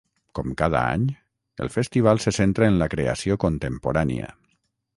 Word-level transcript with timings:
Com 0.37 0.53
cada 0.61 0.79
any, 0.93 1.03
el 1.65 1.69
festival 1.75 2.21
se 2.25 2.33
centra 2.37 2.71
en 2.71 2.81
la 2.83 2.89
creació 2.97 3.41
contemporània. 3.45 4.35